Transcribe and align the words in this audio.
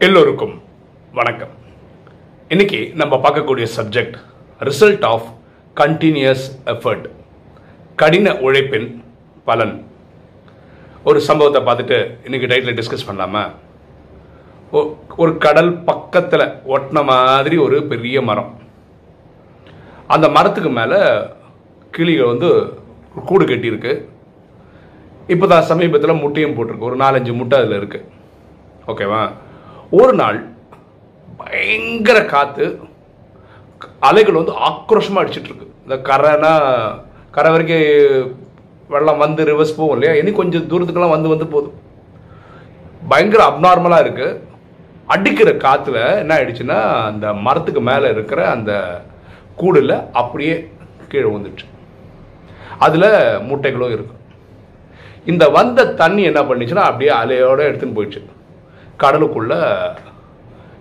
எல்லோருக்கும் 0.00 0.62
வணக்கம். 1.12 1.48
இன்னைக்கு 2.48 2.90
நம்ம 2.94 3.16
பார்க்கக்கூடிய 3.16 3.66
subject 3.76 4.14
result 4.60 5.04
of 5.04 5.26
continuous 5.76 6.36
effort 6.66 7.04
கடின 7.96 8.34
உழைப்பின் 8.34 9.04
பலன். 9.44 9.86
ஒரு 11.04 11.20
சம்பவத்தை 11.20 11.74
பார்த்துட்டு 11.74 12.18
இன்னைக்கு 12.24 12.46
டைட்டில் 12.46 12.82
டிஸ்கஸ் 12.82 13.10
பண்ணலாமா? 13.10 13.50
ஒ- 14.70 14.94
ஒரு 15.16 15.38
கடல் 15.38 15.82
பக்கத்தில் 15.82 16.52
ஒட்டின 16.66 17.04
மாதிரி 17.04 17.56
ஒரு 17.56 17.82
பெரிய 17.82 18.22
மரம். 18.22 18.58
அந்த 20.06 20.28
மரத்துக்கு 20.28 20.70
மேலே 20.70 21.26
கிளிகள் 21.90 22.26
வந்து 22.26 22.78
கூடு 23.24 23.44
கட்டியிருக்கு. 23.44 24.04
இப்போ 25.26 25.46
தான் 25.46 25.62
சமீபத்தில் 25.62 26.12
முட்டையும் 26.12 26.54
போட்டிருக்கு. 26.54 26.78
ஒரு 26.78 26.96
நாலஞ்சு 26.96 27.32
முட்டை 27.32 27.58
அதில் 27.58 27.80
இருக்குது 27.80 28.04
ஓகேவா 28.86 29.32
ஒரு 29.96 30.12
நாள் 30.20 30.38
பயங்கர 31.40 32.18
காற்று 32.32 32.66
அலைகள் 34.08 34.38
வந்து 34.38 34.54
ஆக்ரோஷமாக 34.68 35.22
அடிச்சிட்டு 35.22 35.48
இருக்கு. 35.50 35.66
இந்த 35.84 35.96
கரைனா 36.08 36.50
கரை 37.36 37.50
வரைக்கும் 37.54 38.34
வெள்ளம் 38.92 39.22
வந்து 39.24 39.42
ரிவர்ஸ் 39.50 39.76
போகும் 39.78 39.94
இல்லையா? 39.96 40.12
இனி 40.20 40.30
கொஞ்சம் 40.40 40.68
தூரத்துக்கெல்லாம் 40.70 41.14
வந்து 41.14 41.32
வந்து 41.32 41.46
போதும். 41.54 41.76
பயங்கர 43.12 43.42
அப்நார்மலாக 43.48 44.04
இருக்குது 44.04 44.38
அடிக்கிற 45.14 45.50
காற்றுல 45.64 45.98
என்ன 46.22 46.32
ஆயிடுச்சுன்னா 46.36 46.78
அந்த 47.10 47.26
மரத்துக்கு 47.46 47.82
மேலே 47.90 48.08
இருக்கிற 48.14 48.40
அந்த 48.56 48.72
கூடில் 49.60 49.96
அப்படியே 50.20 50.56
கீழே 51.12 51.28
வந்துடுச்சு 51.34 51.66
அதில் 52.86 53.10
மூட்டைகளும் 53.48 53.94
இருக்கும் 53.96 54.24
இந்த 55.32 55.44
வந்த 55.58 55.86
தண்ணி 56.02 56.22
என்ன 56.30 56.40
பண்ணிச்சுன்னா 56.48 56.84
அப்படியே 56.88 57.12
அலையோடு 57.20 57.68
எடுத்துன்னு 57.68 57.96
போயிடுச்சு. 57.98 58.20
கடலுக்குள்ளே 59.02 59.90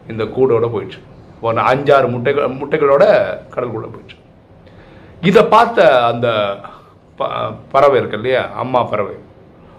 இந்த 0.08 0.24
கூடோட 0.24 0.70
போயிடுச்சு. 0.70 1.04
ஒரு 1.42 1.62
அஞ்சாறு 1.62 2.10
முட்டைகள் 2.10 2.50
முட்டைகளோட 2.50 3.04
கடலுக்குள்ளே 3.56 3.90
போயிடுச்சு. 3.90 4.20
இதை 5.22 5.44
பார்த்த 5.44 6.06
அந்த 6.06 6.56
ப- 7.16 7.52
பறவை 7.72 7.98
இருக்கு 7.98 8.16
இல்லையா? 8.16 8.50
அம்மா 8.56 8.84
பறவை. 8.84 9.14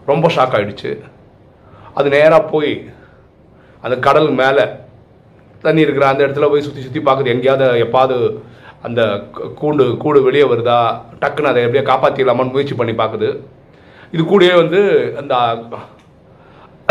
ரொம்ப 0.07 0.29
ஷாக் 0.29 0.55
ஆகிடுச்சு 0.55 1.03
அது 1.95 2.09
நேராக 2.09 2.41
போய் 2.41 2.91
அந்த 3.81 3.99
கடல் 3.99 4.31
மேலே 4.31 4.67
தண்ணி 5.63 5.81
இருக்கிற 5.81 6.07
அந்த 6.07 6.27
இடத்துல 6.27 6.49
போய் 6.49 6.63
சுற்றி 6.63 6.83
சுற்றி 6.83 7.01
பார்க்குது. 7.01 7.27
எங்கேயாவது 7.27 7.85
எப்பாவது 7.85 8.39
அந்த 8.83 9.03
கூண்டு 9.61 9.97
கூடு 9.97 10.23
வெளியே 10.23 10.45
வருதா? 10.45 11.01
டக்குன்னு 11.21 11.45
அதை 11.45 11.65
எப்படியா 11.65 11.69
காப்பாற்றிடலாமான்னு 11.69 12.51
முயற்சி 12.51 12.75
பண்ணி 12.75 12.93
பார்க்குது. 12.93 13.39
இது 14.13 14.23
கூடயே 14.23 14.55
வந்து 14.55 15.15
அந்த 15.19 15.37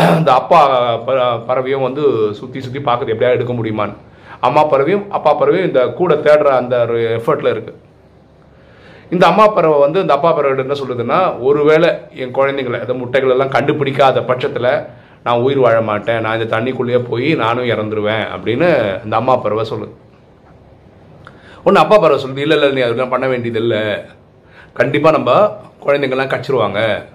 இந்த 0.01 0.33
அப்பா 0.33 0.95
ப- 0.97 1.37
பறவையும் 1.37 1.81
வந்து 1.81 2.33
சுற்றி 2.33 2.61
சுற்றி 2.61 2.79
பார்க்குறது 2.79 3.15
எப்படியா 3.15 3.29
எடுக்க 3.29 3.53
முடியுமான்னு. 3.53 3.95
அம்மா 4.39 4.63
பறவையும் 4.63 5.11
அப்பா 5.11 5.33
பறவையும் 5.33 5.67
இந்த 5.67 5.87
கூட 5.87 6.13
தேடுற 6.13 6.43
அந்த 6.43 6.81
ஒரு 6.81 7.21
எஃபர்ட்டில் 7.21 7.55
இருக்குது 7.55 7.73
இந்த 9.09 9.27
அம்மா 9.27 9.47
பறவை 9.47 9.79
வந்து 9.79 10.01
இந்த 10.01 10.13
அப்பா 10.13 10.31
பறவை 10.31 10.65
என்ன 10.65 10.73
சொல்லுதுன்னா 10.73 11.41
ஒருவேளை 11.41 11.89
என் 12.15 12.35
குழந்தைங்களை 12.35 12.79
அந்த 12.79 12.93
முட்டைகள் 12.93 13.29
எல்லாம் 13.29 13.49
கண்டுபிடிக்காத 13.49 14.25
பட்சத்தில் 14.25 14.85
நான் 15.23 15.39
உயிர் 15.39 15.59
வாழ 15.59 15.81
மாட்டேன். 15.81 16.21
நான் 16.21 16.41
இந்த 16.41 16.57
தண்ணிக்குள்ளேயே 16.57 17.05
போய் 17.09 17.35
நானும் 17.35 17.65
இறந்துருவேன். 17.65 18.25
அப்படின்னு 18.35 19.03
இந்த 19.03 19.15
அம்மா 19.15 19.35
பறவை 19.35 19.65
சொல்லுது. 19.69 19.91
ஒன்று 21.63 21.79
அப்பா 21.79 21.97
பறவை 21.97 22.23
சொல்லுது 22.23 22.37
இல்லை 22.37 22.57
இல்லை 22.57 22.71
நீ 22.71 22.81
அதெல்லாம் 22.81 23.09
பண்ண 23.09 23.27
வேண்டியது 23.27 23.59
இல்லை 23.59 24.01
கண்டிப்பாக 24.73 25.17
நம்ம 25.17 25.57
குழந்தைங்கள்லாம் 25.85 26.33
கச்சிருவாங்க 26.33 27.05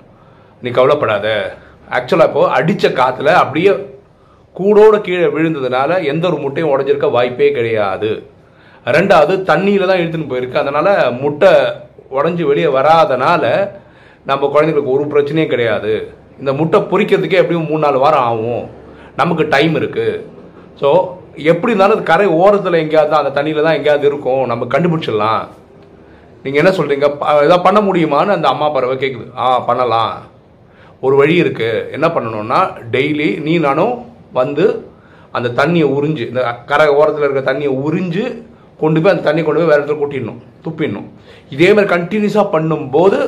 நீ 0.63 0.71
கவலைப்படாத. 0.71 1.57
ஆக்சுவலாக 1.97 2.31
இப்போது 2.31 2.53
அடித்த 2.57 2.89
காற்றுல 3.01 3.31
அப்படியே 3.43 3.73
கூடோட 4.57 4.97
கீழே 5.07 5.29
விழுந்ததுனால 5.35 5.91
எந்த 6.13 6.25
ஒரு 6.31 6.39
முட்டையும் 6.45 6.73
உடஞ்சிருக்க 6.73 7.09
வாய்ப்பே 7.17 7.49
கிடையாது. 7.59 8.11
ரெண்டாவது 8.97 9.35
தண்ணியில் 9.51 9.89
தான் 9.91 10.01
இழுத்துன்னு 10.03 10.31
போயிருக்கு. 10.33 10.63
அதனால் 10.63 10.93
முட்டை 11.23 11.53
உடஞ்சி 12.19 12.45
வெளியே 12.51 12.71
வராதனால 12.79 13.45
நம்ம 14.31 14.49
குழந்தைங்களுக்கு 14.55 14.95
ஒரு 14.97 15.05
பிரச்சனையும் 15.13 15.53
கிடையாது. 15.53 15.95
இந்த 16.41 16.53
முட்டை 16.61 16.79
பொரிக்கிறதுக்கே 16.91 17.41
எப்படியும் 17.43 17.69
மூணு 17.71 17.85
நாலு 17.85 17.99
வாரம் 18.05 18.27
ஆகும். 18.31 18.65
நமக்கு 19.21 19.45
டைம் 19.55 19.75
இருக்குது 19.81 20.21
ஸோ 20.81 20.89
எப்படி 21.53 21.73
இருந்தாலும் 21.73 21.97
அது 21.97 22.11
கரை 22.11 22.27
ஓரத்தில் 22.43 22.83
எங்கேயாவது 22.83 23.11
தான் 23.13 23.23
அந்த 23.23 23.35
தண்ணியில் 23.39 23.67
தான் 23.67 23.79
எங்கேயாவது 23.79 24.07
இருக்கும். 24.11 24.43
நம்ம 24.51 24.67
கண்டுபிடிச்சிடலாம். 24.75 25.43
நீங்கள் 26.45 26.63
என்ன 26.63 26.73
சொல்கிறீங்க 26.79 27.07
ஏதாவது 27.47 27.67
பண்ண 27.67 27.81
முடியுமான்னு 27.89 28.37
அந்த 28.37 28.49
அம்மா 28.55 28.69
பறவை 28.77 28.97
கேட்குது 29.03 29.27
ஆ 29.45 29.47
பண்ணலாம். 29.69 30.15
ஒரு 31.05 31.15
வழி 31.21 31.35
இருக்குது 31.43 31.85
என்ன 31.97 32.07
பண்ணணும்னா 32.15 32.61
டெய்லி 32.95 33.29
நீ 33.47 33.53
நானும் 33.67 33.95
வந்து 34.41 34.65
அந்த 35.37 35.49
தண்ணியை 35.61 35.87
உறிஞ்சு 35.97 36.25
இந்த 36.31 36.43
கரை 36.71 36.89
ஓரத்தில் 36.99 37.25
இருக்கிற 37.27 37.45
தண்ணியை 37.51 37.73
உறிஞ்சு 37.87 38.25
கொண்டு 38.83 39.01
போய் 39.01 39.13
அந்த 39.15 39.25
தண்ணி 39.29 39.43
கொண்டு 39.43 39.61
போய் 39.61 39.71
வேறு 39.71 39.81
இடத்துல 39.81 40.01
கொட்டிடணும் 40.03 40.41
துப்பிடணும். 40.65 41.09
இதே 41.55 41.69
மாதிரி 41.77 41.91
கண்டினியூஸாக 41.95 42.53
பண்ணும்போது 42.55 43.19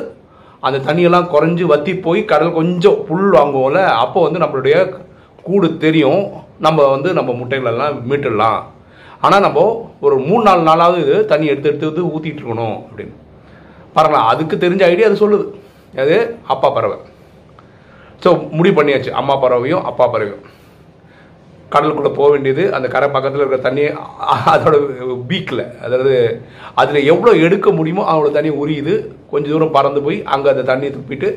அந்த 0.67 0.77
தண்ணியெல்லாம் 0.87 1.27
குறைஞ்சி 1.33 1.65
வத்தி 1.71 1.93
போய் 2.05 2.21
கடல் 2.31 2.57
கொஞ்சம் 2.59 2.99
புல் 3.07 3.27
வாங்குவோம்ல 3.37 3.81
அப்போ 4.03 4.19
வந்து 4.25 4.39
நம்மளுடைய 4.43 4.75
கூடு 5.47 5.67
தெரியும். 5.83 6.23
நம்ம 6.65 6.87
வந்து 6.93 7.09
நம்ம 7.17 7.31
முட்டைகளெல்லாம் 7.39 7.97
மீட்டுடலாம் 8.11 8.61
ஆனால் 9.25 9.43
நம்ம 9.45 9.59
ஒரு 10.05 10.15
மூணு 10.27 10.43
நாலு 10.47 10.61
நாளாவது 10.69 11.01
இது 11.03 11.17
தண்ணி 11.31 11.45
எடுத்து 11.51 11.69
எடுத்து 11.69 11.87
எடுத்து 11.87 12.09
ஊற்றிட்டு 12.13 12.41
இருக்கணும் 12.41 12.77
அப்படின்னு. 12.85 13.15
பரவாயில்ல 13.95 14.23
அதுக்கு 14.31 14.55
தெரிஞ்ச 14.63 14.83
ஐடியா 14.93 15.09
அது 15.09 15.21
சொல்லுது. 15.23 15.45
அது 16.03 16.15
அப்பா 16.53 16.69
பறவை. 16.77 16.97
ஸோ 18.23 18.29
முடிவு 18.57 18.75
பண்ணியாச்சு. 18.77 19.11
அம்மா 19.21 19.35
பறவையும் 19.43 19.83
அப்பா 19.89 20.05
பறவையும். 20.13 20.43
கடலுக்குள்ளே 21.73 22.11
போக 22.17 22.27
வேண்டியது 22.33 22.63
அந்த 22.75 22.87
கரை 22.93 23.07
பக்கத்தில் 23.13 23.41
இருக்கிற 23.41 23.59
தண்ணி 23.65 23.83
அதோட 24.53 24.75
பீக்கில் 25.29 25.63
அதாவது 25.85 26.13
அதில் 26.81 27.07
எவ்வளோ 27.11 27.31
எடுக்க 27.45 27.67
முடியுமோ 27.77 28.03
அவ்வளோ 28.11 28.29
தண்ணி 28.37 28.51
உரியுது. 28.63 28.93
கொஞ்சம் 29.31 29.53
தூரம் 29.53 29.75
பறந்து 29.77 30.01
போய் 30.05 30.17
அங்கே 30.33 30.51
அந்த 30.53 30.65
தண்ணியை 30.69 30.91
துப்பிட்டு 30.97 31.29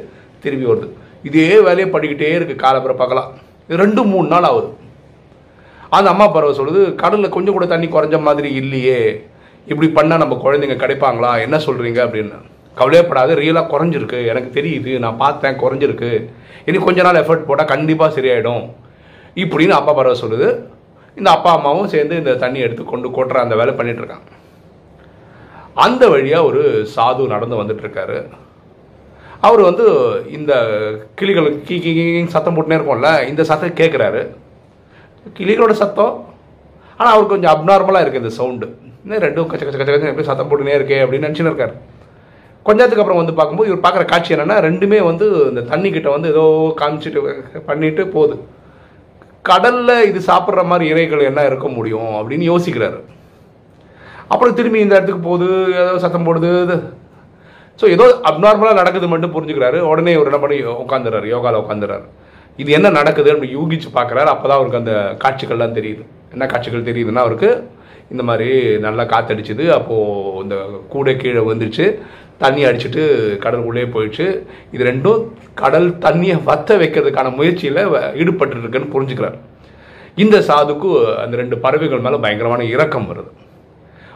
திரும்பி 0.45 0.69
வருது. 0.71 0.89
இதே 1.29 1.49
வேலையை 1.69 1.87
பண்ணிக்கிட்டே 1.95 2.29
இருக்குது 2.39 2.63
காலப்புற 2.65 2.95
பார்க்கலாம் 3.01 3.31
இது 3.67 3.81
ரெண்டு 3.85 4.03
மூணு 4.13 4.29
நாள் 4.35 4.49
ஆகுது. 4.51 4.69
அந்த 5.97 6.09
அம்மா 6.15 6.29
பறவை 6.37 6.55
சொல்லுது 6.61 6.83
கடலில் 7.03 7.35
கொஞ்சம் 7.37 7.57
கூட 7.57 7.67
தண்ணி 7.73 7.89
குறைஞ்ச 7.97 8.17
மாதிரி 8.29 8.51
இல்லையே. 8.61 9.01
இப்படி 9.73 9.89
பண்ணால் 9.99 10.23
நம்ம 10.23 10.37
குழந்தைங்க 10.45 10.77
கிடைப்பாங்களா? 10.85 11.31
என்ன 11.47 11.57
சொல்கிறீங்க 11.67 12.01
அப்படின்னு. 12.07 12.39
கவலையப்படாது 12.79 13.33
ரியலாக 13.39 13.71
குறைஞ்சிருக்கு 13.73 14.19
எனக்கு 14.25 14.51
தெரியுது 14.53 14.93
நான் 14.99 15.19
பார்த்தேன் 15.19 15.61
குறைஞ்சிருக்கு 15.61 16.11
இனி 16.67 16.79
கொஞ்ச 16.81 17.03
நாள் 17.03 17.21
எஃபர்ட் 17.23 17.47
போட்டால் 17.47 17.71
கண்டிப்பாக 17.71 18.17
சரியாயிடும் 18.17 18.65
இப்படின்னு 19.37 19.75
அப்பா 19.75 19.93
பறவை 19.93 20.17
சொல்லுது 20.17 20.49
இந்த 21.17 21.29
அப்பா 21.31 21.51
அம்மாவும் 21.53 21.89
சேர்ந்து 21.89 22.15
இந்த 22.17 22.33
தண்ணி 22.37 22.59
எடுத்து 22.61 22.83
கொண்டு 22.85 23.09
கொட்டுற 23.09 23.39
அந்த 23.41 23.55
வேலை 23.57 23.73
பண்ணிட்டு 23.75 24.19
அந்த 25.77 26.05
வழியாக 26.09 26.47
ஒரு 26.47 26.63
சாது 26.95 27.25
நடந்து 27.27 27.61
வந்துட்டுருக்காரு 27.61 28.19
அவர் 29.41 29.61
வந்து 29.61 29.85
இந்த 30.29 30.53
கிளிகளுக்கு 31.15 31.61
கீ 31.69 31.77
கீ 31.85 31.91
கீ 31.97 32.05
சத்தம் 32.33 32.57
போட்டுனே 32.57 32.79
இருக்கும்ல 32.79 33.11
இந்த 33.29 33.43
சத்தம் 33.45 33.79
கேட்குறாரு 33.81 34.23
கிளிகளோட 35.37 35.75
சத்தம் 35.75 36.15
ஆனால் 37.01 37.13
அவருக்கு 37.13 37.35
கொஞ்சம் 37.35 37.55
அப்நார்மலாக 37.55 38.05
இருக்குது 38.05 38.23
இந்த 38.23 38.33
சவுண்டு 38.37 38.67
இன்னும் 39.03 39.23
ரெண்டும் 39.25 39.49
கச்ச 39.51 39.63
கச்ச 39.63 39.79
கச்ச 39.79 39.91
கச்ச 39.91 40.11
எப்படி 40.11 40.29
சத்தம் 40.29 40.51
போட்டுனே 40.51 40.75
இருக்கே 40.79 40.99
அப்படின்னு 41.05 41.27
நினச்சின்னு 41.27 41.53
இருக்காரு 41.53 41.75
கொஞ்ச 42.69 42.79
நேரத்துக்கு 42.81 43.05
அப்புறம் 43.05 43.23
வந்து 43.23 43.35
பார்க்கும்போது 43.37 43.71
இவர் 43.71 43.85
பார்க்குற 43.85 44.05
காட்சி 44.13 44.35
என்னன்னா 44.35 44.57
ரெண்டுமே 44.69 44.99
வந்து 45.11 45.27
இந்த 45.51 45.61
தண்ணி 45.73 45.91
கிட்ட 45.93 46.09
வந்து 46.15 46.33
ஏதோ 46.35 46.45
காமிச்சிட்டு 46.81 47.21
பண்ணிட்டு 47.69 48.03
போகுது. 48.15 48.37
கடலில் 49.51 50.07
இது 50.09 50.21
சாப்பிட்ற 50.31 50.63
மாதிரி 50.71 50.87
இறைகள் 50.93 51.29
என்ன 51.29 51.45
இருக்க 51.51 51.67
முடியும் 51.77 52.13
அப்படின்னு 52.19 52.47
யோசிக்கிறாரு. 52.53 52.99
அப்புறம் 54.33 54.57
திரும்பி 54.59 54.83
இந்த 54.85 54.95
இடத்துக்கு 54.97 55.23
போகுது 55.29 55.49
ஏதோ 55.83 55.93
சத்தம் 56.05 56.27
போடுது 56.29 56.51
ஸோ 57.81 57.87
ஏதோ 57.95 58.07
அப்நார்மலாக 58.31 58.79
நடக்குது 58.81 59.09
மட்டும் 59.13 59.35
புரிஞ்சுக்கிறாரு. 59.35 59.79
உடனே 59.91 60.13
ஒரு 60.21 60.29
என்ன 60.31 60.41
பண்ணி 60.45 60.57
உட்காந்துறாரு 60.85 61.27
யோகாவில் 61.33 61.61
உட்காந்துறாரு 61.63 62.07
இது 62.63 62.71
என்ன 62.79 62.89
நடக்குது 62.99 63.33
அப்படி 63.33 63.51
யூகிச்சு 63.57 63.89
பார்க்குறாரு. 63.99 64.29
அப்போ 64.35 64.47
தான் 64.49 64.59
அவருக்கு 64.59 64.81
அந்த 64.83 64.95
காட்சிகள்லாம் 65.25 65.77
தெரியுது. 65.79 66.03
என்ன 66.35 66.47
காட்சிகள் 66.53 66.89
தெரியுதுன்னா 66.89 67.25
அவருக்கு 67.27 67.51
இந்த 68.13 68.23
மாதிரி 68.29 68.49
நல்லா 68.87 69.05
காத்தடிச்சுது. 69.13 69.65
அப்போது 69.79 70.43
இந்த 70.45 70.57
கூடை 70.93 71.15
கீழே 71.23 71.43
வந்துருச்சு 71.51 71.87
தண்ணி 72.39 72.65
அடிச்சுட்டு 72.65 73.37
கடலுக்குள்ளே 73.39 73.89
போயிடுச்சு. 73.89 74.47
இது 74.73 74.85
ரெண்டும் 74.85 75.29
கடல் 75.55 75.91
தண்ணியை 75.91 76.41
வத்த 76.47 76.79
வைக்கிறதுக்கான 76.79 77.35
முயற்சியில் 77.35 78.17
ஈடுபட்டு 78.17 78.57
இருக்குன்னு 78.59 79.01
புரிஞ்சுக்கிறார். 79.01 79.39
இந்த 80.15 80.39
சாதுக்கு 80.39 81.17
அந்த 81.17 81.37
ரெண்டு 81.37 81.59
பறவைகள் 81.59 81.99
மேலே 81.99 82.17
பயங்கரமான 82.17 82.65
இரக்கம் 82.65 83.15
வருது. 83.15 83.31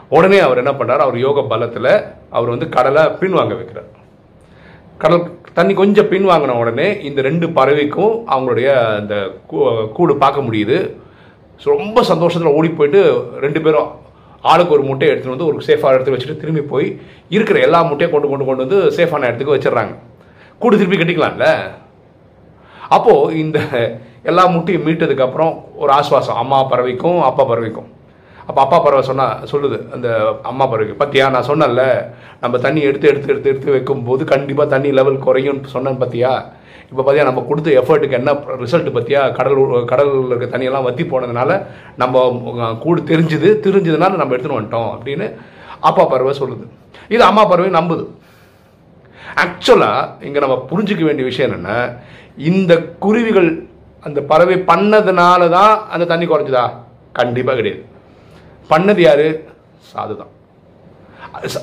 உடனே 0.09 0.39
அவர் 0.39 0.57
என்ன 0.57 0.71
பண்ணுறார் 0.71 0.97
அவர் 0.97 1.17
யோக 1.17 1.41
பலத்தில் 1.41 2.01
அவர் 2.29 2.49
வந்து 2.49 2.69
கடலை 2.69 3.03
பின்வாங்க 3.03 3.55
வைக்கிறார். 3.55 3.91
கடல் 4.97 5.23
தண்ணி 5.53 5.73
கொஞ்சம் 5.73 6.09
பின்வாங்கின 6.09 6.51
உடனே 6.51 7.01
இந்த 7.01 7.21
ரெண்டு 7.21 7.47
பறவைக்கும் 7.47 8.23
அவங்களுடைய 8.31 8.95
அந்த 8.95 9.27
கூ- 9.51 9.91
கூடு 9.91 10.17
பார்க்க 10.17 10.41
முடியுது. 10.41 10.95
ரொம்ப 11.63 12.03
சந்தோஷத்தில் 12.03 12.51
ஓடி 12.51 12.69
போயிட்டு 12.69 13.29
ரெண்டு 13.39 13.61
பேரும் 13.61 13.87
ஆளுக்கு 14.51 14.75
ஒரு 14.77 14.83
முட்டையை 14.89 15.11
எடுத்துட்டு 15.11 15.35
வந்து 15.35 15.49
ஒரு 15.51 15.57
சேஃபான 15.67 15.95
இடத்துக்கு 15.95 16.17
வச்சுட்டு 16.17 16.41
திரும்பி 16.41 16.63
போய் 16.71 16.87
இருக்கிற 17.35 17.59
எல்லா 17.67 17.79
முட்டையும் 17.89 18.13
கொண்டு 18.15 18.29
கொண்டு 18.31 18.47
கொண்டு 18.47 18.65
வந்து 18.65 18.79
சேஃபான 18.97 19.27
இடத்துக்கு 19.29 19.55
வச்சிடுறாங்க. 19.55 19.93
கூடு 20.61 20.79
திருப்பி 20.79 20.97
கட்டிக்கலாம்ல? 20.99 21.47
அப்போது 22.95 23.37
இந்த 23.43 23.59
எல்லா 24.31 24.43
முட்டையும் 24.55 24.85
மீட்டதுக்கு 24.87 25.25
அப்புறம் 25.25 25.53
ஒரு 25.81 25.91
ஆஸ்வாசம் 25.99 26.39
அம்மா 26.41 26.59
பறவைக்கும் 26.71 27.19
அப்பா 27.29 27.43
பறவைக்கும். 27.51 27.89
அப்போ 28.47 28.59
அப்பா 28.63 28.77
பறவை 28.85 29.03
சொன்னால் 29.09 29.41
சொல்லுது 29.51 29.77
அந்த 29.95 30.07
அம்மா 30.49 30.65
பறவைக்கு 30.71 31.01
பத்தியா 31.03 31.25
நான் 31.35 31.49
சொன்னேன்ல 31.49 31.83
நம்ம 32.43 32.55
தண்ணி 32.65 32.81
எடுத்து 32.89 33.09
எடுத்து 33.11 33.31
எடுத்து 33.33 33.51
எடுத்து 33.51 33.75
வைக்கும்போது 33.75 34.23
கண்டிப்பாக 34.33 34.67
தண்ணி 34.73 34.89
லெவல் 34.99 35.23
குறையும்னு 35.25 35.73
சொன்னேன் 35.75 36.01
பத்தியா? 36.03 36.31
இப்போ 36.89 37.11
பார்த்தியா 37.11 37.23
நம்ம 37.23 37.45
கொடுத்த 37.47 37.71
எஃபர்ட்டுக்கு 37.71 38.11
என்ன 38.11 38.31
ரிசல்ட் 38.31 38.95
பற்றியா 38.95 39.31
கடல் 39.33 39.85
கடலில் 39.85 40.29
இருக்க 40.29 40.57
தண்ணியெல்லாம் 40.57 40.83
வத்தி 40.83 41.03
போனதுனால 41.03 41.65
நம்ம 41.97 42.41
கூடு 42.79 43.01
தெரிஞ்சுது 43.01 43.49
தெரிஞ்சதுனால 43.65 44.15
நம்ம 44.15 44.35
எடுத்துன்னு 44.35 44.61
வந்துட்டோம் 44.61 44.89
அப்படின்னு 44.95 45.35
அப்பா 45.79 46.03
பறவை 46.05 46.39
சொல்லுது. 46.39 46.67
இது 47.09 47.23
அம்மா 47.23 47.45
பறவை 47.45 47.71
நம்புது. 47.71 48.05
ஆக்சுவலாக 49.35 50.23
இங்கே 50.23 50.39
நம்ம 50.39 50.65
புரிஞ்சுக்க 50.69 51.03
வேண்டிய 51.03 51.27
விஷயம் 51.27 51.51
என்னென்னா 51.51 51.97
இந்த 52.37 52.77
குருவிகள் 52.99 53.65
அந்த 53.99 54.21
பறவை 54.21 54.55
பண்ணதுனால 54.55 55.49
தான் 55.49 55.89
அந்த 55.89 56.05
தண்ணி 56.05 56.25
குறைஞ்சுதா? 56.27 56.69
கண்டிப்பாக 57.11 57.61
கிடையாது. 57.61 57.85
பண்ணது 58.69 58.99
யாரு? 58.99 59.43
சாது 59.93 60.15
தான் 60.15 60.31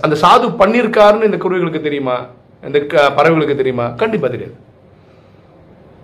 அந்த 0.03 0.17
சாது 0.23 0.61
பண்ணியிருக்காருன்னு 0.61 1.25
இந்த 1.25 1.37
குருவிகளுக்கு 1.37 1.81
தெரியுமா? 1.81 2.27
இந்த 2.67 2.81
க- 2.81 3.13
பறவைகளுக்கு 3.17 3.57
தெரியுமா? 3.57 3.89
கண்டிப்பாக 3.89 4.37
தெரியாது. 4.37 4.57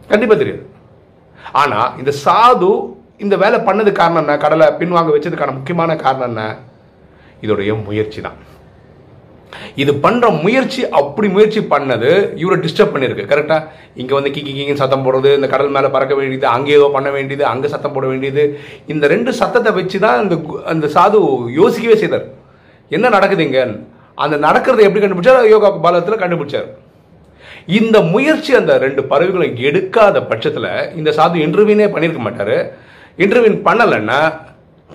கண்டிப்பாக 0.09 0.41
தெரியாது. 0.41 0.69
ஆனால் 1.53 1.99
இந்த 1.99 2.13
சாது 2.25 2.95
இந்த 3.19 3.37
வேலை 3.37 3.61
பண்ணது 3.61 3.93
காரணம் 3.93 4.23
என்ன? 4.23 4.37
கடலை 4.37 4.67
பின்வாங்க 4.67 5.11
வச்சதுக்கான 5.19 5.53
முக்கியமான 5.53 5.97
காரணம் 5.97 6.27
என்ன? 6.27 6.57
இதோடைய 7.41 7.85
முயற்சி 7.85 8.21
தான். 8.21 8.55
இது 9.75 9.95
பண்ற 9.95 10.29
முயற்சி 10.29 10.89
அப்படி 10.89 11.29
முயற்சி 11.29 11.61
பண்ணது 11.61 12.37
இவரை 12.37 12.61
டிஸ்டர்ப் 12.61 12.95
பண்ணிருக்கு 12.95 13.27
கரெக்டா 13.27 13.69
இங்க 13.95 14.15
வந்து 14.15 14.31
கிக்கி 14.31 14.45
கிங்கின்னு 14.45 14.75
சத்தம் 14.75 15.05
போடுறது 15.05 15.35
இந்த 15.35 15.47
கடல் 15.47 15.69
மேல 15.69 15.91
பறக்க 15.91 16.15
வேண்டியது 16.15 16.47
அங்கே 16.47 16.73
ஏதோ 16.73 16.91
பண்ண 16.93 17.11
வேண்டியது 17.11 17.45
அங்க 17.45 17.69
சத்தம் 17.69 17.93
போட 17.93 18.07
வேண்டியது. 18.07 18.59
இந்த 18.87 19.07
ரெண்டு 19.07 19.33
சத்தத்தை 19.33 19.73
வச்சு 19.73 19.99
தான் 19.99 20.23
இந்த 20.23 20.35
கு- 20.35 20.63
அந்த 20.63 20.87
சாது 20.87 21.51
யோசிக்கவே 21.51 21.97
செய்தார். 21.97 22.25
என்ன 22.89 23.09
நடக்குது 23.09 23.45
இங்க? 23.45 23.69
அந்த 24.15 24.37
நடக்கிறத 24.37 24.79
எப்படி 24.79 25.01
கண்டுபிடிச்சார்? 25.01 25.49
யோகா 25.49 25.71
பாலத்தில் 25.71 26.19
கண்டுபிடிச்சார். 26.19 26.67
இந்த 27.67 27.97
முயற்சி 28.01 28.51
அந்த 28.55 28.73
ரெண்டு 28.79 29.03
பறவைகளும் 29.11 29.57
எடுக்காத 29.69 30.17
பட்சத்தில் 30.31 30.69
இந்த 30.99 31.11
சாது 31.17 31.37
இன்டர்வியூனே 31.45 31.87
பண்ணியிருக்க 31.95 32.23
மாட்டாரு. 32.27 32.59
இன்டர்வியூன் 33.25 33.59
பண்ணலைன்னா 33.69 34.19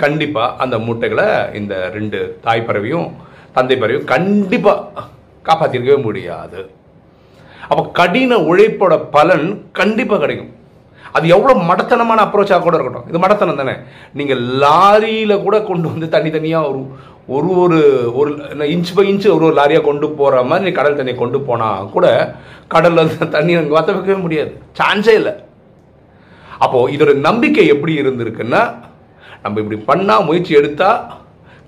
கண்டிப்பாக 0.03 0.55
அந்த 0.63 0.75
மூட்டைகளை 0.85 1.27
இந்த 1.59 1.73
ரெண்டு 1.95 2.19
தாய் 2.45 2.67
பறவையும் 2.67 3.07
தந்தை 3.57 3.75
பறவையும் 3.77 4.07
கண்டிப்பாக 4.13 5.03
காப்பாற்றிருக்கவே 5.47 5.99
முடியாது. 6.07 6.61
அப்போ 7.69 7.83
கடின 7.99 8.37
உழைப்போட 8.51 8.93
பலன் 9.17 9.47
கண்டிப்பாக 9.79 10.21
கிடைக்கும். 10.23 10.51
அது 11.17 11.25
எவ்வளோ 11.35 11.53
மடத்தனமான 11.69 12.19
அப்ரோச்சாக 12.25 12.61
கூட 12.63 12.75
இருக்கட்டும். 12.77 13.07
இது 13.09 13.19
மடத்தனம் 13.23 13.61
தானே. 13.61 13.75
நீங்கள் 14.19 14.41
லாரியில் 14.63 15.43
கூட 15.45 15.55
கொண்டு 15.69 15.87
வந்து 15.93 16.07
தனித்தனியாக 16.15 16.69
ஒரு 16.71 16.81
ஒரு 17.35 17.49
ஒரு 17.63 17.79
ஒரு 18.19 18.31
இன்ச் 18.75 18.91
பை 18.95 19.03
இன்ச் 19.11 19.27
ஒரு 19.35 19.45
ஒரு 19.47 19.55
லாரியாக 19.59 19.85
கொண்டு 19.87 20.07
போகிற 20.19 20.41
மாதிரி 20.49 20.65
நீ 20.67 20.71
கடல் 20.77 20.97
தண்ணியை 20.99 21.17
கொண்டு 21.19 21.39
போனால் 21.41 21.89
கூட 21.95 22.05
கடலில் 22.73 23.11
தண்ணி 23.35 23.53
அங்கே 23.59 23.73
வத்த 23.77 23.95
வைக்கவே 23.95 24.17
முடியாது. 24.25 24.51
சான்ஸே 24.79 25.13
இல்லை. 25.19 25.33
அப்போது 26.65 26.91
இதோட 26.95 27.13
நம்பிக்கை 27.27 27.65
எப்படி 27.73 27.93
இருந்திருக்குன்னா 28.01 28.61
நம்ம 29.43 29.59
இப்படி 29.63 29.77
பண்ணால் 29.89 30.25
முயற்சி 30.27 30.53
எடுத்தால் 30.59 30.99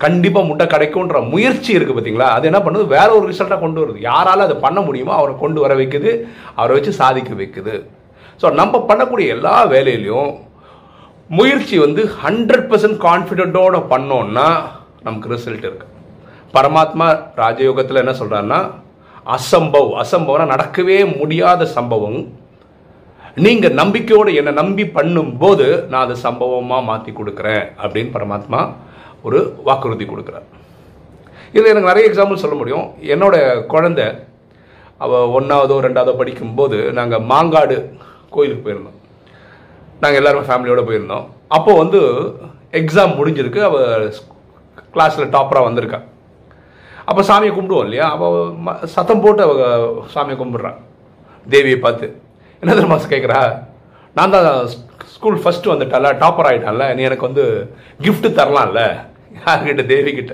கண்டிப்பாக 0.04 0.48
முட்டை 0.50 0.66
கிடைக்கும்ன்ற 0.74 1.18
முயற்சி 1.34 1.72
இருக்குது 1.76 1.98
பார்த்தீங்களா 1.98 2.28
அது 2.36 2.48
என்ன 2.50 2.60
பண்ணுது? 2.66 2.86
வேற 2.96 3.10
ஒரு 3.18 3.26
ரிசல்ட்டாக 3.32 3.64
கொண்டு 3.64 3.82
வருது. 3.84 4.00
யாரால 4.12 4.46
அதை 4.48 4.58
பண்ண 4.66 4.80
முடியுமோ 4.82 5.14
அவரை 5.20 5.34
கொண்டு 5.44 5.62
வர 5.64 5.74
வைக்குது 5.82 6.12
அவரை 6.56 6.74
வச்சு 6.78 6.94
சாதிக்க 7.02 7.34
வைக்குது. 7.42 7.76
ஸோ 8.42 8.48
நம்ம 8.62 8.86
பண்ணக்கூடிய 8.90 9.36
எல்லா 9.36 9.56
வேலையிலையும் 9.76 10.32
முயற்சி 11.30 11.76
வந்து 11.86 12.02
ஹண்ட்ரட் 12.24 12.68
பர்சன்ட் 12.72 12.98
கான்ஃபிடென்ட்டோட 13.08 13.78
பண்ணோன்னா 13.94 14.48
நமக்கு 15.06 15.32
ரிசல்ட் 15.34 15.68
இருக்கு. 15.70 15.88
பரமாத்மா 16.56 17.08
ராஜயோகத்தில் 17.42 18.02
என்ன 18.04 18.14
சொல்கிறாருன்னா 18.22 18.62
அசம்பவ் 19.36 19.92
அசம்பவம்னா 20.04 20.48
நடக்கவே 20.56 20.98
முடியாத 21.20 21.66
சம்பவம். 21.78 22.20
நீங்கள் 23.44 23.78
நம்பிக்கையோடு 23.80 24.32
என்னை 24.40 24.52
நம்பி 24.62 24.84
பண்ணும்போது 24.98 25.68
நான் 25.92 26.04
அதை 26.06 26.16
சம்பவமாக 26.26 26.88
மாற்றி 26.90 27.12
கொடுக்குறேன் 27.20 27.64
அப்படின்னு 27.84 28.12
பரமாத்மா 28.18 28.60
ஒரு 29.28 29.40
வாக்குறுதி 29.68 30.06
கொடுக்குறார். 30.10 30.48
இதில் 31.56 31.72
எனக்கு 31.72 31.92
நிறைய 31.92 32.10
எக்ஸாம்பிள் 32.10 32.42
சொல்ல 32.44 32.56
முடியும். 32.60 32.86
என்னோட 33.14 33.36
குழந்த 33.74 34.02
அவள் 35.06 35.32
ஒன்றாவதோ 35.38 35.78
ரெண்டாவதோ 35.86 36.14
படிக்கும்போது 36.20 36.78
நாங்கள் 37.00 37.26
மாங்காடு 37.32 37.78
கோயிலுக்கு 38.36 38.66
போயிருந்தோம். 38.66 39.00
நாங்கள் 40.04 40.20
எல்லாருமே 40.22 40.48
ஃபேமிலியோடு 40.50 40.88
போயிருந்தோம். 40.90 41.26
அப்போது 41.58 41.82
வந்து 41.82 42.02
எக்ஸாம் 42.82 43.18
முடிஞ்சிருக்கு. 43.20 43.62
அவள் 43.70 44.14
கிளாஸில் 44.94 45.32
டாப்பராக 45.36 45.68
வந்திருக்கா. 45.70 46.00
அப்போ 47.06 47.22
சாமியை 47.22 47.54
கும்பிடுவோம் 47.54 47.84
இல்லையா? 47.84 48.12
அவள் 48.12 48.88
சத்தம் 48.96 49.22
போட்டு 49.22 49.44
அவ 49.44 49.54
சாமியை 50.14 50.38
கும்பிட்றான் 50.42 50.80
தேவியை 51.50 51.80
பார்த்து 51.80 52.08
என்ன 52.62 52.74
தெரியுமா 52.74 52.98
கேட்குறா 53.14 53.64
நான் 54.16 54.32
தான் 54.32 54.68
ஸ்கூல் 55.14 55.40
ஃபஸ்ட்டு 55.44 55.72
வந்துட்டால 55.74 56.12
டாப்பர் 56.24 56.48
ஆயிட்டான்ல 56.50 56.86
நீ 56.96 57.02
எனக்கு 57.02 57.28
வந்து 57.30 57.44
கிஃப்ட்டு 58.02 58.30
தரலாம்ல. 58.40 58.82
யார்கிட்ட? 59.46 59.86
தேவி 59.86 60.28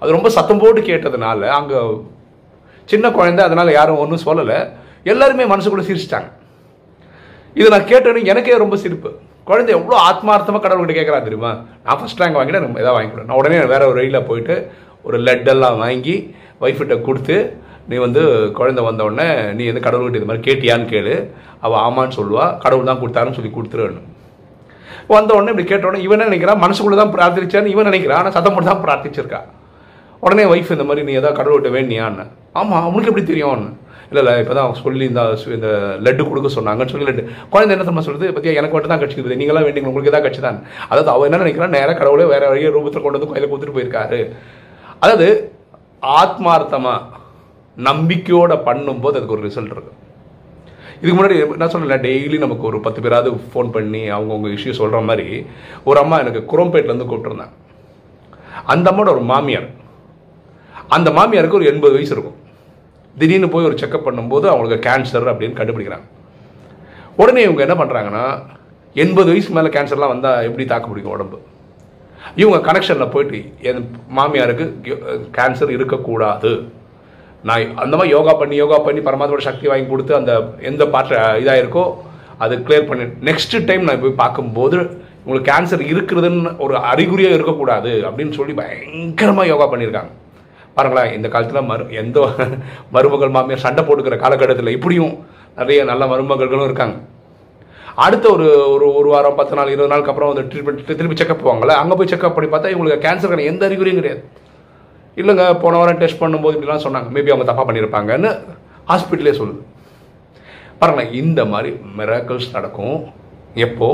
அது 0.00 0.12
ரொம்ப 0.12 0.28
சத்தம் 0.28 0.58
போட்டு 0.58 0.80
கேட்டதுனால 0.80 1.48
அங்கே 1.58 1.80
சின்ன 2.84 3.10
குழந்தை 3.10 3.44
அதனால் 3.44 3.70
யாரும் 3.72 4.00
ஒன்றும் 4.04 4.24
சொல்லலை. 4.26 4.72
எல்லாருமே 5.02 5.44
மனசுக்குள்ளே 5.44 5.84
சிரிச்சிட்டாங்க. 5.88 6.30
இதை 7.54 7.68
நான் 7.74 7.90
கேட்டேன்னு 7.92 8.24
எனக்கே 8.24 8.56
ரொம்ப 8.56 8.76
சிரிப்பு. 8.76 9.10
குழந்தை 9.48 9.70
எவ்வளோ 9.78 9.96
ஆத்மார்த்தமாக 10.08 10.62
கடவுள்கிட்ட 10.64 10.94
கேட்குறா 10.98 11.18
தெரியுமா? 11.28 11.52
நான் 11.86 11.98
ஃபஸ்ட் 12.00 12.20
ரேங்க் 12.22 12.38
வாங்கிட்டு 12.38 12.60
எனக்கு 12.60 12.82
எதாவது 12.84 12.96
வாங்கி 12.98 13.26
நான் 13.28 13.40
உடனே 13.40 13.58
வேற 13.72 13.82
ஒரு 13.90 13.98
ரயிலில் 14.00 14.26
போயிட்டு 14.30 14.56
ஒரு 15.06 15.18
லெட்டெல்லாம் 15.26 15.78
வாங்கி 15.84 16.16
ஒய்ஃபிட்ட 16.64 16.96
கொடுத்து 17.08 17.36
நீ 17.90 17.96
வந்து 18.06 18.22
குழந்தை 18.58 18.82
வந்த 18.88 19.04
நீ 19.58 19.64
வந்து 19.70 19.86
கடவுள்கிட்ட 19.86 20.20
இது 20.20 20.28
மாதிரி 20.30 20.44
கேட்டியான்னு 20.48 20.86
கேளு. 20.92 21.14
அவள் 21.64 21.82
ஆமான்னு 21.86 22.16
சொல்லுவா. 22.18 22.44
கடவுள் 22.64 22.90
தான் 22.90 23.00
கொடுத்தாருன்னு 23.02 23.38
சொல்லி 23.38 23.52
கொடுத்துருன்னு 23.56 24.02
வந்த 25.16 25.30
உடனே 25.36 25.52
இப்படி 25.52 25.66
கேட்ட 25.70 25.88
உடனே 25.88 26.04
இவன் 26.06 26.24
நினைக்கிறான்? 26.28 26.62
மனசுக்குள்ள 26.64 26.96
தான் 27.00 27.14
பிரார்த்திச்சான்னு 27.16 27.72
இவன் 27.74 27.88
நினைக்கிறான். 27.90 28.20
ஆனால் 28.20 28.34
சத்தம் 28.36 28.54
மட்டும் 28.54 28.72
தான் 28.72 28.84
பிரார்த்திச்சிருக்கா. 28.84 29.40
உடனே 30.24 30.44
ஒய்ஃப் 30.52 30.74
இந்த 30.74 30.84
மாதிரி 30.88 31.06
நீ 31.06 31.12
ஏதாவது 31.20 31.38
கடவுள்கிட்ட 31.38 31.70
வேணியான்னு 31.76 32.24
ஆமாம் 32.60 32.84
அவனுக்கு 32.86 33.10
எப்படி 33.12 33.24
தெரியும்னு? 33.30 33.70
இல்லை 34.10 34.20
இல்லை 34.22 34.34
இப்போ 34.42 34.54
தான் 34.56 34.74
சொல்லி 34.82 35.04
இந்த 35.10 35.22
இந்த 35.56 35.68
லட்டு 36.06 36.22
கொடுக்க 36.30 36.48
சொன்னாங்கன்னு 36.56 36.92
சொல்லி 36.92 37.06
லட்டு 37.08 37.22
குழந்தை 37.52 37.72
என்ன 37.74 37.86
தம்மா 37.88 38.02
சொல்லுது? 38.08 38.26
பற்றியா 38.36 38.54
எனக்கு 38.60 38.74
மட்டும் 38.76 38.92
தான் 38.92 39.02
கட்சி 39.02 39.16
இருக்குது. 39.16 39.38
நீங்களாம் 39.40 39.66
வேண்டிங்க 39.66 39.90
உங்களுக்கு 39.90 40.14
தான் 40.16 40.26
கட்சி 40.26 40.42
தான். 40.46 40.58
அதாவது 40.90 41.10
அவன் 41.14 41.28
என்ன 41.28 41.40
நினைக்கிறான் 41.44 41.74
நேராக 41.76 41.96
கடவுளே 42.00 42.26
வேற 42.34 42.42
வழிய 42.52 42.70
ரூபத்தில் 42.76 43.04
கொண்டு 43.04 43.18
வந்து 43.18 43.30
கோயிலை 43.32 43.48
கொடுத்துட்டு 43.48 43.76
போயிருக்காரு. 43.78 44.20
அதாவது 45.04 45.28
ஆத்மார்த்தமாக 46.20 47.20
நம்பிக்கையோட 47.88 48.52
பண்ணும்போது 48.68 49.18
அதுக்கு 49.18 49.36
ஒரு 49.38 49.46
ரிசல்ட் 49.48 49.74
இருக்கு. 49.76 49.92
இதுக்கு 51.00 51.18
முன்னாடி 51.18 51.36
நான் 51.60 51.72
சொன்னல 51.74 51.96
டெய்லி 52.08 52.36
நமக்கு 52.46 52.64
ஒரு 52.70 52.78
பத்து 52.86 53.00
பேராவது 53.04 53.30
ஃபோன் 53.52 53.70
பண்ணி 53.76 54.02
அவங்கவுங்க 54.16 54.50
இஷ்யூ 54.56 54.72
சொல்கிற 54.80 54.98
மாதிரி 55.10 55.28
ஒரு 55.90 55.98
அம்மா 56.02 56.16
எனக்கு 56.24 56.42
குரம்பேட்டிலேருந்து 56.52 57.08
கூப்பிட்டுருந்தாங்க. 57.10 57.56
அந்த 58.72 58.86
அம்மாவோட 58.90 59.10
ஒரு 59.16 59.24
மாமியார். 59.30 59.70
அந்த 60.96 61.08
மாமியாருக்கு 61.18 61.58
ஒரு 61.60 61.68
எண்பது 61.72 61.94
வயசு 61.96 62.14
இருக்கும். 62.16 62.38
திடீர்னு 63.20 63.52
போய் 63.54 63.68
ஒரு 63.68 63.78
செக்கப் 63.80 64.06
பண்ணும்போது 64.08 64.46
அவங்களுக்கு 64.50 64.84
கேன்சர் 64.88 65.30
அப்படின்னு 65.32 65.58
கண்டுபிடிக்கிறாங்க. 65.60 66.06
உடனே 67.22 67.40
இவங்க 67.46 67.62
என்ன 67.66 67.76
பண்ணுறாங்கன்னா 67.80 68.26
எண்பது 69.04 69.28
வயசு 69.32 69.56
மேலே 69.56 69.72
கேன்சர்லாம் 69.74 70.12
வந்தால் 70.14 70.44
எப்படி 70.48 70.64
தாக்கு 70.70 70.90
பிடிக்கும் 70.90 71.16
உடம்பு? 71.16 71.38
இவங்க 72.42 72.58
கனெக்ஷனில் 72.68 73.12
போயிட்டு 73.14 73.38
என் 73.68 73.82
மாமியாருக்கு 74.18 74.64
கேன்சர் 75.38 75.74
இருக்கக்கூடாது. 75.76 76.52
நான் 77.48 77.76
அந்த 77.84 77.94
மாதிரி 77.96 78.14
யோகா 78.16 78.32
பண்ணி 78.40 78.56
யோகா 78.62 78.78
பண்ணி 78.86 79.00
பரமாத்மாவோட 79.06 79.44
சக்தி 79.48 79.66
வாங்கி 79.70 79.86
கொடுத்து 79.92 80.12
அந்த 80.18 80.32
எந்த 80.70 80.82
பாட்டு 80.94 81.14
இதாக 81.42 81.62
இருக்கோ 81.62 81.84
அது 82.44 82.54
கிளியர் 82.66 82.88
பண்ணி 82.90 83.04
நெக்ஸ்ட் 83.28 83.56
டைம் 83.68 83.86
நான் 83.88 84.02
போய் 84.04 84.20
பார்க்கும்போது 84.22 84.78
உங்களுக்கு 85.24 85.50
கேன்சர் 85.50 85.82
இருக்கிறதுன்னு 85.92 86.52
ஒரு 86.64 86.74
அறிகுறியாக 86.92 87.36
இருக்கக்கூடாது 87.38 87.92
அப்படின்னு 88.08 88.36
சொல்லி 88.38 88.54
பயங்கரமாக 88.60 89.50
யோகா 89.52 89.66
பண்ணியிருக்காங்க. 89.72 90.12
பாருங்களேன் 90.74 91.14
இந்த 91.14 91.28
காலத்தில் 91.28 91.68
மரு 91.70 91.84
எந்த 92.02 92.18
மருமகள் 92.94 93.34
மாமியார் 93.36 93.64
சண்டை 93.64 93.84
போட்டுக்கிற 93.84 94.16
காலகட்டத்தில் 94.16 94.74
இப்படியும் 94.76 95.14
நிறைய 95.56 95.84
நல்ல 95.84 96.04
மருமகள்களும் 96.04 96.68
இருக்காங்க. 96.68 96.96
அடுத்த 97.94 98.26
ஒரு 98.30 98.46
ஒரு 98.74 98.94
ஒரு 98.94 99.08
வாரம் 99.08 99.34
பத்து 99.34 99.54
நாள் 99.54 99.72
இருபது 99.72 99.88
நாளுக்கு 99.88 100.12
அப்புறம் 100.12 100.34
வந்து 100.34 100.44
ட்ரீட்மெண்ட் 100.52 100.96
திருப்பி 101.00 101.16
செக்அப் 101.22 101.42
போவாங்கல்ல 101.44 101.74
அங்கே 101.82 101.94
போய் 101.94 102.12
செக்அப் 102.12 102.34
பண்ணி 102.34 102.50
பார்த்தா 102.50 102.72
இவங்களுக்கு 102.74 103.06
கேன்சருக்கான 103.06 103.44
எந்த 103.44 103.68
அறிகுறியும் 103.68 104.00
கிடையாது. 104.00 104.22
இல்லைங்க 105.16 105.60
போன 105.60 105.76
வாரம் 105.76 105.98
டெஸ்ட் 105.98 106.22
பண்ணும்போது 106.22 106.56
இப்படிலாம் 106.56 106.84
சொன்னாங்க. 106.86 107.08
மேபி 107.16 107.30
அவங்க 107.32 107.46
தப்பாக 107.50 107.66
பண்ணியிருப்பாங்கன்னு 107.68 108.30
ஹாஸ்பிட்டலே 108.88 109.34
சொல்லுது. 109.40 109.60
பாருங்களேன் 110.78 111.12
இந்த 111.12 111.44
மாதிரி 111.44 111.72
மிராக்கிள்ஸ் 111.98 112.52
நடக்கும். 112.52 112.96
எப்போ? 113.54 113.88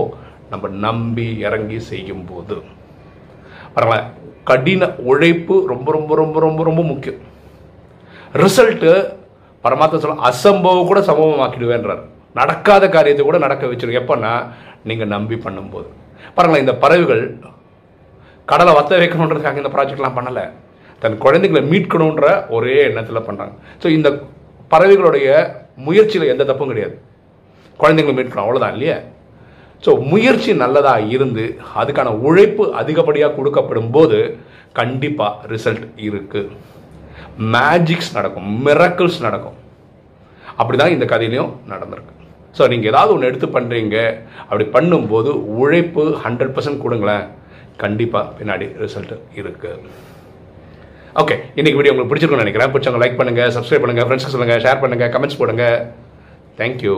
நம்ம 0.51 0.69
நம்பி 0.69 1.39
இறங்கி 1.39 1.79
செய்யும் 1.81 2.25
போது 2.25 2.57
பாருங்களேன் 3.75 4.07
கடின 4.51 4.87
உழைப்பு 5.11 5.55
ரொம்ப 5.73 5.89
ரொம்ப 5.97 6.13
ரொம்ப 6.23 6.41
ரொம்ப 6.47 6.61
ரொம்ப 6.69 6.83
முக்கியம். 6.93 7.19
ரிசல்ட்டு 8.43 8.93
பரமாத்மா 9.65 9.99
சொல்ல 10.03 10.29
அசம்பவம் 10.31 10.89
கூட 10.91 11.01
சம்பவமாக்கிடுவேன்றார் 11.09 12.03
நடக்காத 12.39 12.85
காரியத்தை 12.95 13.23
கூட 13.25 13.39
நடக்க 13.45 13.67
வச்சிடும் 13.71 14.01
எப்போன்னா 14.01 14.33
நீங்கள் 14.89 15.13
நம்பி 15.15 15.37
பண்ணும்போது. 15.47 15.89
பாருங்களேன் 16.37 16.65
இந்த 16.65 16.75
பறவைகள் 16.85 17.23
கடலை 18.51 18.73
வத்த 18.79 18.99
வைக்கணுன்றதுக்காக 19.03 19.63
இந்த 19.63 19.73
ப்ராஜெக்ட்லாம் 19.77 20.19
பண்ணலை. 20.19 20.45
தன் 21.03 21.17
குழந்தைங்களை 21.25 21.63
மீட்கணுன்ற 21.73 22.27
ஒரே 22.57 22.77
எண்ணத்தில் 22.89 23.27
பண்ணுறாங்க 23.27 23.55
ஸோ 23.83 23.87
இந்த 23.97 24.09
பறவைகளுடைய 24.73 25.29
முயற்சியில் 25.87 26.31
எந்த 26.33 26.45
தப்பும் 26.49 26.71
கிடையாது. 26.73 26.97
குழந்தைங்களை 27.81 28.15
மீட்கணும் 28.19 28.45
அவ்வளோதான் 28.45 28.75
இல்லையா? 28.77 28.97
ஸோ 29.85 29.91
முயற்சி 30.13 30.53
நல்லதாக 30.63 31.09
இருந்து 31.15 31.45
அதுக்கான 31.81 32.13
உழைப்பு 32.29 32.65
அதிகப்படியாக 32.81 33.37
கொடுக்கப்படும் 33.39 33.91
போது 33.97 34.19
கண்டிப்பாக 34.79 35.49
ரிசல்ட் 35.55 35.87
இருக்குது 36.09 36.51
மேஜிக்ஸ் 37.55 38.13
நடக்கும் 38.19 38.49
மிரக்கிள்ஸ் 38.67 39.19
நடக்கும். 39.27 39.59
அப்படி 40.61 40.77
தான் 40.79 40.95
இந்த 40.95 41.07
கதையிலையும் 41.13 41.53
நடந்திருக்கு. 41.73 42.15
ஸோ 42.57 42.63
நீங்கள் 42.73 42.91
ஏதாவது 42.93 43.13
ஒன்று 43.15 43.29
எடுத்து 43.31 43.49
பண்ணுறீங்க 43.57 43.97
அப்படி 44.49 44.65
பண்ணும்போது 44.77 45.31
உழைப்பு 45.63 46.05
ஹண்ட்ரட் 46.25 46.55
பர்சன்ட் 46.57 46.83
கொடுங்களேன் 46.85 47.27
கண்டிப்பாக 47.83 48.33
பின்னாடி 48.39 48.67
ரிசல்ட் 48.85 49.15
இருக்குது 49.41 49.93
ஓகே 51.23 51.37
இன்னைக்கு 51.59 51.79
வீடியோ 51.79 51.93
உங்களுக்கு 51.93 52.11
பிடிச்சிருக்கும்னு 52.11 52.47
நினைக்கிறேன். 52.47 52.73
பிடிச்சவங்க 52.73 53.03
லைக் 53.03 53.21
பண்ணுங்கள் 53.21 53.53
சப்ஸ்கிரைப் 53.57 53.85
பண்ணுங்கள் 53.85 54.07
ஃப்ரெண்ட்ஸ்க்கு 54.09 54.35
சொல்லுங்கள் 54.35 54.65
ஷேர் 54.67 54.83
பண்ணுங்கள் 54.83 55.13
கமெண்ட்ஸ் 55.15 55.41
போடுங்க. 55.43 55.67
தேங்க்யூ 56.59 56.97